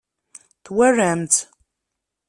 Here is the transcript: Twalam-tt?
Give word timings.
Twalam-tt? 0.65 1.39